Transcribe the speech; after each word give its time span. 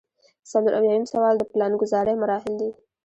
څلور 0.51 0.71
اویایم 0.79 1.05
سوال 1.13 1.35
د 1.37 1.43
پلانګذارۍ 1.51 2.15
مراحل 2.21 2.53
دي. 2.61 2.69